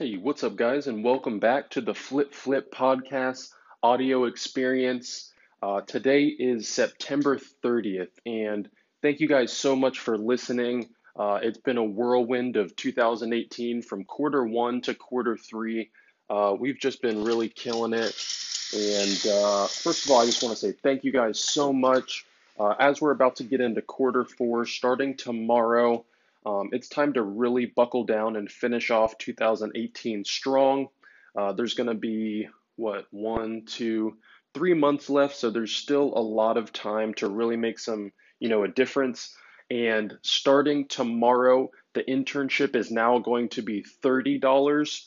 [0.00, 3.50] Hey, what's up, guys, and welcome back to the Flip Flip Podcast
[3.82, 5.30] audio experience.
[5.62, 8.66] Uh, today is September 30th, and
[9.02, 10.88] thank you guys so much for listening.
[11.14, 15.90] Uh, it's been a whirlwind of 2018 from quarter one to quarter three.
[16.30, 18.16] Uh, we've just been really killing it.
[18.74, 22.24] And uh, first of all, I just want to say thank you guys so much.
[22.58, 26.06] Uh, as we're about to get into quarter four, starting tomorrow,
[26.46, 30.88] um, it's time to really buckle down and finish off 2018 strong.
[31.38, 34.16] Uh, there's going to be, what, one, two,
[34.54, 35.36] three months left.
[35.36, 39.34] So there's still a lot of time to really make some, you know, a difference.
[39.70, 45.02] And starting tomorrow, the internship is now going to be $30.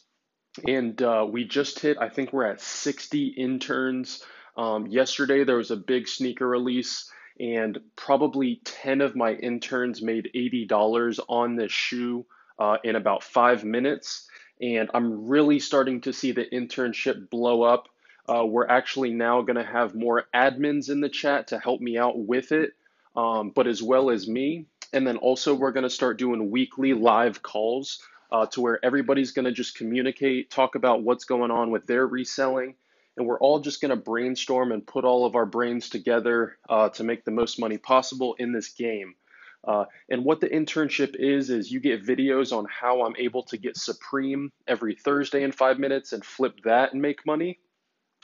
[0.67, 4.23] And uh, we just hit, I think we're at 60 interns.
[4.55, 10.30] Um, yesterday, there was a big sneaker release and probably 10 of my interns made
[10.36, 12.26] $80 on this shoe
[12.59, 14.28] uh, in about five minutes.
[14.62, 17.88] And I'm really starting to see the internship blow up.
[18.28, 21.98] Uh, we're actually now going to have more admins in the chat to help me
[21.98, 22.72] out with it,
[23.16, 24.66] um, but as well as me.
[24.94, 28.00] And then also, we're going to start doing weekly live calls
[28.31, 32.06] uh, to where everybody's going to just communicate, talk about what's going on with their
[32.06, 32.75] reselling,
[33.17, 36.89] and we're all just going to brainstorm and put all of our brains together uh,
[36.89, 39.14] to make the most money possible in this game.
[39.66, 43.58] Uh, and what the internship is, is you get videos on how I'm able to
[43.58, 47.59] get Supreme every Thursday in five minutes and flip that and make money.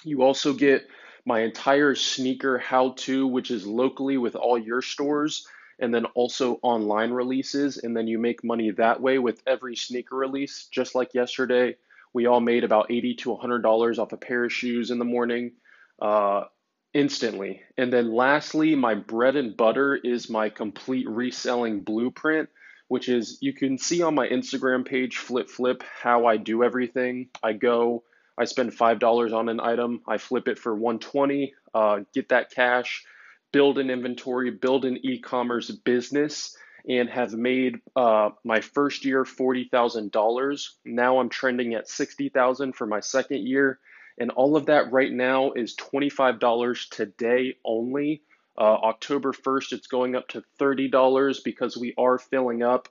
[0.04, 0.88] You also get
[1.26, 5.48] my entire sneaker how to, which is locally with all your stores,
[5.80, 7.78] and then also online releases.
[7.78, 11.76] And then you make money that way with every sneaker release, just like yesterday.
[12.14, 15.54] We all made about 80 to $100 off a pair of shoes in the morning
[16.02, 16.46] uh,
[16.94, 17.62] instantly.
[17.78, 22.50] And then lastly, my bread and butter is my complete reselling blueprint,
[22.88, 27.30] which is you can see on my Instagram page, Flip Flip, how I do everything.
[27.44, 28.04] I go,
[28.38, 33.06] I spend $5 on an item, I flip it for 120, uh, get that cash,
[33.52, 36.56] build an inventory, build an e commerce business
[36.88, 40.70] and have made uh, my first year $40,000.
[40.86, 43.80] Now I'm trending at 60,000 for my second year.
[44.17, 48.22] And all of that right now is $25 today only.
[48.58, 52.89] Uh, October 1st, it's going up to $30 because we are filling up.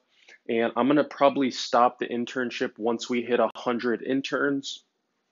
[0.49, 4.85] And I'm going to probably stop the internship once we hit 100 interns.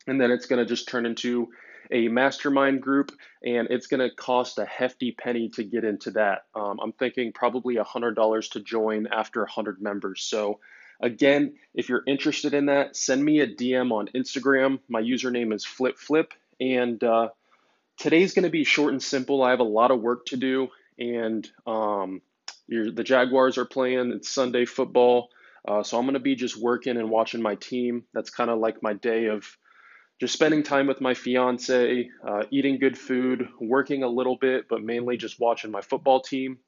[0.06, 1.49] And then it's going to just turn into
[1.91, 3.12] a mastermind group,
[3.44, 6.44] and it's going to cost a hefty penny to get into that.
[6.54, 10.22] Um, I'm thinking probably $100 to join after 100 members.
[10.22, 10.60] So,
[11.00, 14.80] again, if you're interested in that, send me a DM on Instagram.
[14.88, 17.28] My username is FlipFlip, and uh,
[17.97, 19.42] today's going to be short and simple.
[19.42, 20.68] I have a lot of work to do,
[20.98, 22.22] and um,
[22.68, 24.12] the Jaguars are playing.
[24.12, 25.30] It's Sunday football.
[25.66, 28.04] Uh, so I'm going to be just working and watching my team.
[28.14, 29.44] That's kind of like my day of
[30.19, 34.82] just spending time with my fiance, uh, eating good food, working a little bit, but
[34.82, 36.59] mainly just watching my football team.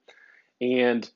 [0.60, 1.08] And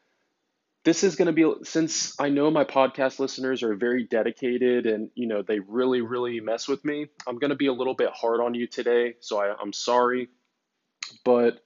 [0.84, 5.10] this is going to be since I know my podcast listeners are very dedicated and
[5.14, 7.06] you know they really really mess with me.
[7.26, 10.28] I'm going to be a little bit hard on you today, so I, I'm sorry.
[11.24, 11.60] But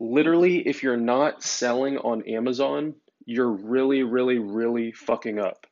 [0.00, 2.94] literally, if you're not selling on Amazon,
[3.26, 5.66] you're really really really fucking up.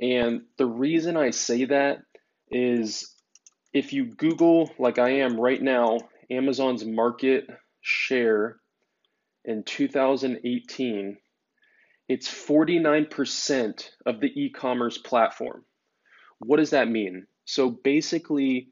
[0.00, 2.00] And the reason I say that
[2.50, 3.14] is
[3.72, 5.98] if you Google, like I am right now,
[6.30, 7.46] Amazon's market
[7.80, 8.56] share
[9.44, 11.16] in 2018,
[12.08, 15.64] it's 49% of the e commerce platform.
[16.38, 17.26] What does that mean?
[17.44, 18.68] So basically,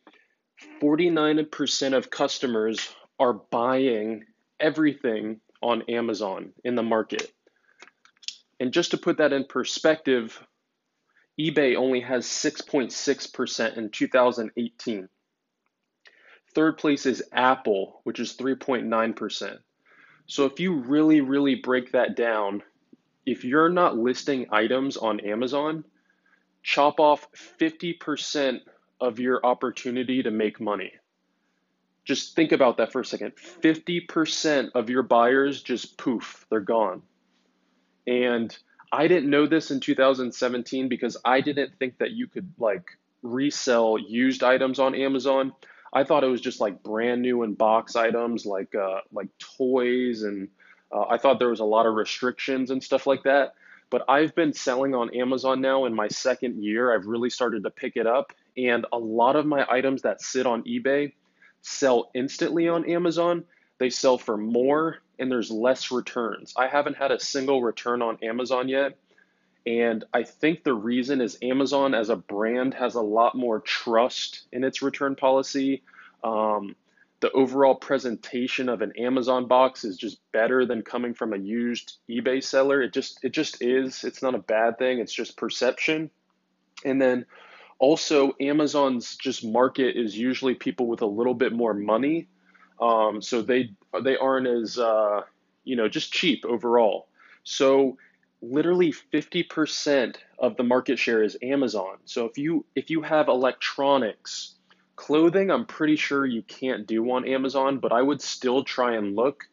[0.83, 4.25] 49% of customers are buying
[4.61, 7.33] everything on Amazon in the market.
[8.61, 10.46] And just to put that in perspective,
[11.39, 15.09] eBay only has 6.6% in 2018.
[16.55, 19.59] Third place is Apple, which is 3.9%.
[20.27, 22.63] So if you really, really break that down,
[23.27, 25.85] if you're not listing items on Amazon,
[26.63, 27.29] chop off
[27.61, 28.61] 50%
[29.01, 30.93] of your opportunity to make money.
[32.05, 33.33] Just think about that for a second.
[33.37, 37.03] 50% of your buyers just poof, they're gone.
[38.07, 38.57] And
[38.93, 42.87] I didn't know this in 2017 because I didn't think that you could like
[43.23, 45.53] resell used items on Amazon.
[45.93, 50.23] I thought it was just like brand new and box items like uh, like toys
[50.23, 50.49] and
[50.93, 53.55] uh, I thought there was a lot of restrictions and stuff like that.
[53.89, 56.95] But I've been selling on Amazon now in my second year.
[56.95, 60.45] I've really started to pick it up, and a lot of my items that sit
[60.45, 61.13] on eBay
[61.63, 63.45] sell instantly on Amazon.
[63.79, 66.53] They sell for more and there's less returns.
[66.57, 68.99] I haven't had a single return on Amazon yet.
[69.67, 74.47] And I think the reason is Amazon as a brand has a lot more trust
[74.53, 75.83] in its return policy.
[76.23, 76.77] Um,
[77.21, 81.97] the overall presentation of an Amazon box is just better than coming from a used
[82.09, 82.83] eBay seller.
[82.83, 84.05] It just it just is.
[84.05, 85.01] It's not a bad thing.
[85.01, 86.11] It's just perception.
[86.85, 87.27] And then
[87.79, 92.29] also Amazon's just market is usually people with a little bit more money.
[92.81, 93.71] Um, so they
[94.03, 95.23] they aren't as uh,
[95.65, 97.09] you know just cheap overall.
[97.45, 97.97] So
[98.43, 101.97] literally 50% of the market share is Amazon.
[102.05, 104.57] So if you if you have electronics
[104.97, 109.15] Clothing, I'm pretty sure you can't do on Amazon, but I would still try and
[109.15, 109.45] look.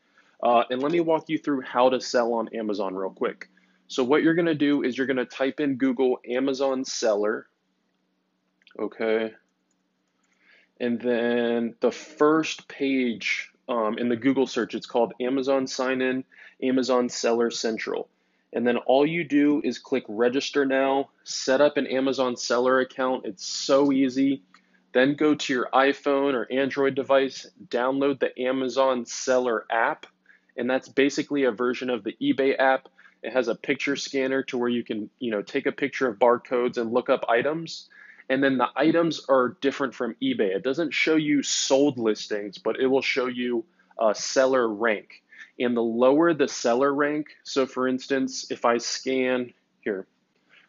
[0.42, 3.50] Uh, and let me walk you through how to sell on Amazon real quick.
[3.88, 7.48] So, what you're to do is you're to type in Google Amazon seller.
[8.80, 9.34] Okay.
[10.80, 16.24] And then the first page um, in the Google search, it's called Amazon Sign In,
[16.62, 18.10] Amazon Seller Central.
[18.54, 23.26] And then all you do is click register now, set up an Amazon seller account.
[23.26, 24.44] It's so easy.
[24.94, 30.06] Then go to your iPhone or Android device, download the Amazon Seller app,
[30.56, 32.90] and that's basically a version of the eBay app.
[33.24, 36.20] It has a picture scanner to where you can, you know, take a picture of
[36.20, 37.90] barcodes and look up items.
[38.30, 40.56] And then the items are different from eBay.
[40.56, 43.66] It doesn't show you sold listings, but it will show you
[44.00, 45.22] a seller rank.
[45.60, 50.08] And the lower the seller rank, so for instance, if I scan here,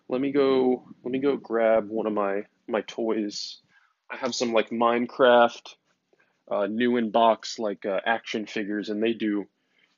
[0.08, 3.62] let me go let me go grab one of my my toys
[4.10, 5.74] I have some like Minecraft
[6.50, 9.46] uh, new in box like uh, action figures, and they do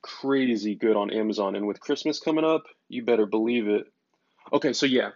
[0.01, 1.55] crazy good on Amazon.
[1.55, 3.91] And with Christmas coming up, you better believe it.
[4.53, 5.11] Okay, so yeah,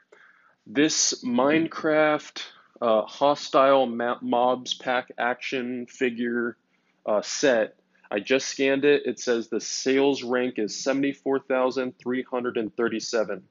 [0.65, 2.41] this Minecraft
[2.81, 6.57] uh, hostile mobs pack action figure
[7.05, 7.75] uh, set.
[8.09, 9.03] I just scanned it.
[9.05, 13.43] It says the sales rank is 74,337.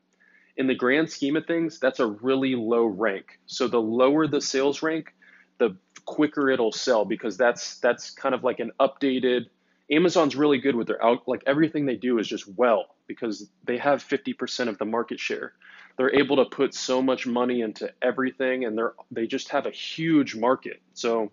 [0.57, 3.39] In the grand scheme of things, that's a really low rank.
[3.47, 5.15] So the lower the sales rank,
[5.59, 9.47] the quicker it'll sell because that's that's kind of like an updated
[9.91, 13.79] Amazon's really good with their out like everything they do is just well because they
[13.79, 15.53] have 50% of the market share.
[16.01, 19.71] They're able to put so much money into everything and they're they just have a
[19.71, 20.81] huge market.
[20.95, 21.31] So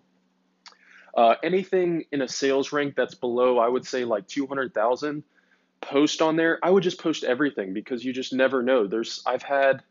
[1.16, 5.24] uh, anything in a sales rank that's below, I would say like 200,000,
[5.80, 6.58] post on there.
[6.62, 8.86] I would just post everything because you just never know.
[8.86, 9.82] There's I've had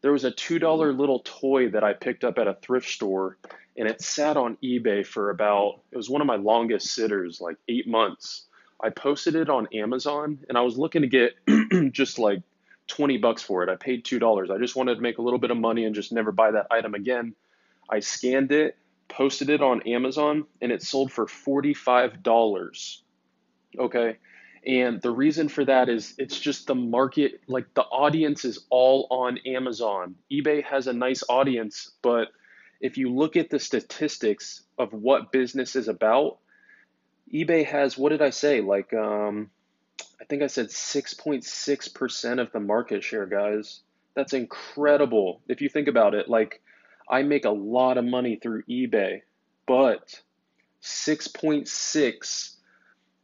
[0.00, 3.38] there was a $2 little toy that I picked up at a thrift store
[3.76, 7.56] and it sat on eBay for about, it was one of my longest sitters, like
[7.68, 8.46] eight months.
[8.82, 11.36] I posted it on Amazon and I was looking to get
[11.92, 12.42] just like
[12.88, 13.68] 20 bucks for it.
[13.68, 14.50] I paid $2.
[14.50, 16.66] I just wanted to make a little bit of money and just never buy that
[16.70, 17.34] item again.
[17.88, 18.76] I scanned it,
[19.08, 23.00] posted it on Amazon, and it sold for $45.
[23.78, 24.16] Okay.
[24.66, 29.06] And the reason for that is it's just the market, like the audience is all
[29.10, 30.16] on Amazon.
[30.30, 32.28] eBay has a nice audience, but
[32.80, 36.38] if you look at the statistics of what business is about,
[37.32, 38.60] eBay has what did I say?
[38.60, 39.50] Like um,
[40.20, 43.80] I think I said 6.6% of the market share, guys.
[44.14, 45.42] That's incredible.
[45.48, 46.62] If you think about it, like
[47.08, 49.22] I make a lot of money through eBay,
[49.66, 50.20] but
[50.82, 52.54] 6.6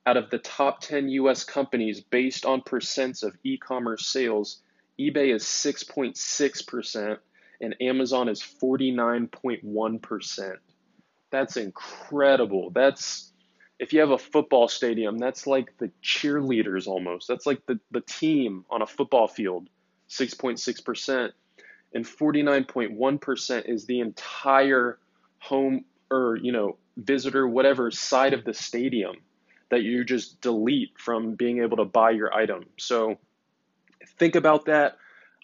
[0.06, 4.60] out of the top 10 US companies based on percents of e-commerce sales,
[4.98, 7.18] eBay is 6.6%
[7.60, 10.56] and Amazon is 49.1%.
[11.30, 12.70] That's incredible.
[12.70, 13.32] That's
[13.78, 17.26] if you have a football stadium, that's like the cheerleaders almost.
[17.28, 19.68] That's like the, the team on a football field,
[20.08, 21.32] 6.6%.
[21.92, 24.98] And 49.1% is the entire
[25.38, 29.16] home or, you know, visitor, whatever side of the stadium
[29.70, 32.66] that you just delete from being able to buy your item.
[32.78, 33.18] So
[34.18, 34.96] think about that.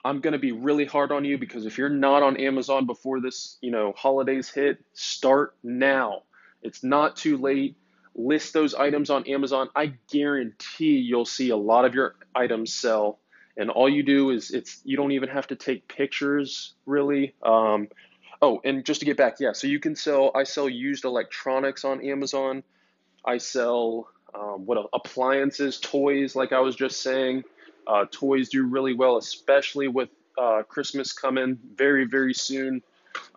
[0.04, 3.20] I'm going to be really hard on you because if you're not on Amazon before
[3.20, 6.22] this, you know, holidays hit, start now.
[6.62, 7.76] It's not too late.
[8.14, 9.68] List those items on Amazon.
[9.74, 13.18] I guarantee you'll see a lot of your items sell.
[13.56, 17.34] And all you do is it's you don't even have to take pictures really.
[17.42, 17.88] Um,
[18.42, 20.32] oh, and just to get back, yeah, so you can sell.
[20.34, 22.62] I sell used electronics on Amazon.
[23.24, 27.44] I sell um, what appliances, toys, like I was just saying.
[27.86, 32.82] Uh, toys do really well, especially with uh, Christmas coming very, very soon.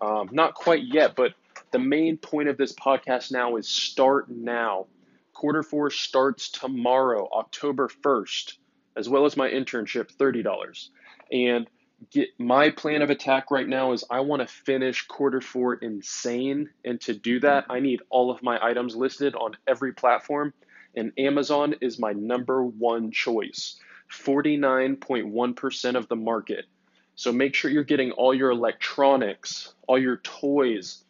[0.01, 1.33] Um, not quite yet, but
[1.73, 4.85] the main point of this podcast now is start now.
[5.33, 8.53] Quarter four starts tomorrow, October 1st,
[8.95, 10.89] as well as my internship, $30.
[11.31, 11.67] And
[12.11, 16.69] get my plan of attack right now is I want to finish quarter four insane.
[16.85, 20.53] And to do that, I need all of my items listed on every platform.
[20.95, 23.79] And Amazon is my number one choice.
[24.11, 26.65] 49.1% of the market.
[27.15, 31.02] So make sure you're getting all your electronics, all your toys.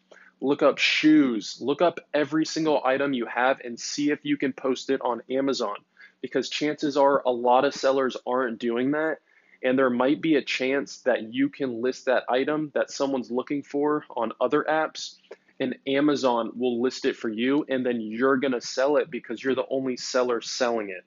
[0.44, 4.52] Look up shoes, look up every single item you have and see if you can
[4.52, 5.76] post it on Amazon
[6.20, 9.20] because chances are a lot of sellers aren't doing that.
[9.62, 13.62] And there might be a chance that you can list that item that someone's looking
[13.62, 15.14] for on other apps,
[15.58, 19.54] and Amazon will list it for you, and then you're gonna sell it because you're
[19.54, 21.04] the only seller selling it.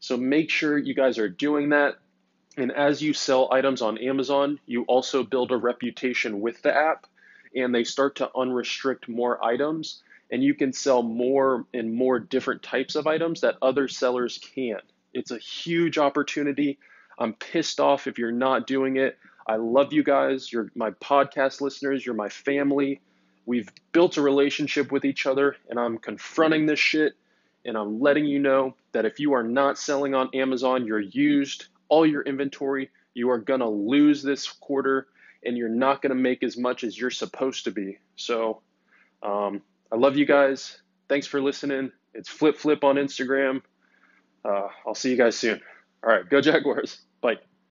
[0.00, 1.94] So make sure you guys are doing that.
[2.58, 7.06] And as you sell items on Amazon, you also build a reputation with the app
[7.54, 12.62] and they start to unrestrict more items and you can sell more and more different
[12.62, 14.82] types of items that other sellers can't.
[15.12, 16.78] It's a huge opportunity.
[17.18, 19.18] I'm pissed off if you're not doing it.
[19.46, 20.52] I love you guys.
[20.52, 22.04] You're my podcast listeners.
[22.04, 23.00] You're my family.
[23.46, 27.12] We've built a relationship with each other, and I'm confronting this shit.
[27.66, 31.66] And I'm letting you know that if you are not selling on Amazon, you're used,
[31.88, 35.06] all your inventory, you are going to lose this quarter
[35.44, 37.98] and you're not going to make as much as you're supposed to be.
[38.16, 38.60] So,
[39.22, 40.80] um, I love you guys.
[41.08, 41.92] Thanks for listening.
[42.14, 43.62] It's Flip Flip on Instagram.
[44.44, 45.60] Uh, I'll see you guys soon.
[46.02, 47.00] All right, go Jaguars.